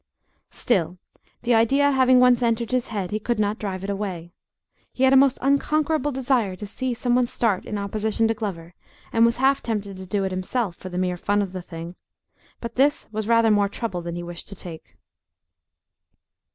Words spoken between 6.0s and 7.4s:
desire to see some one